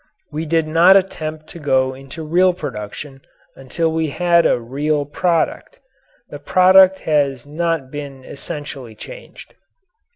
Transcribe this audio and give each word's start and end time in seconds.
We 0.31 0.47
did 0.47 0.67
not 0.67 0.97
attempt 0.97 1.45
to 1.49 1.59
go 1.59 1.93
into 1.93 2.25
real 2.25 2.55
production 2.55 3.21
until 3.55 3.91
we 3.91 4.09
had 4.09 4.47
a 4.47 4.59
real 4.59 5.05
product. 5.05 5.79
That 6.31 6.43
product 6.43 6.97
has 7.01 7.45
not 7.45 7.91
been 7.91 8.23
essentially 8.23 8.95
changed. 8.95 9.53